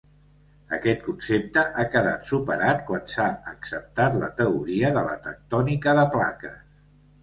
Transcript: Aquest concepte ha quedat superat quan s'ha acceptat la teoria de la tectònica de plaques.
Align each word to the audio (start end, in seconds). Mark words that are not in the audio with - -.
Aquest 0.77 1.03
concepte 1.09 1.65
ha 1.81 1.85
quedat 1.97 2.25
superat 2.31 2.83
quan 2.89 3.05
s'ha 3.13 3.29
acceptat 3.55 4.21
la 4.27 4.33
teoria 4.43 4.95
de 5.01 5.09
la 5.13 5.17
tectònica 5.31 6.01
de 6.05 6.13
plaques. 6.19 6.63